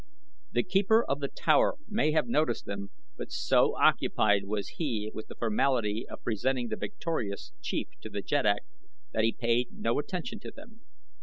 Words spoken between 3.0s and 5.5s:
but so occupied was he with the